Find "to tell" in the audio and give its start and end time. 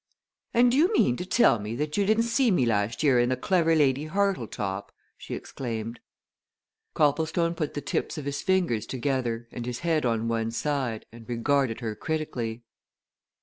1.17-1.59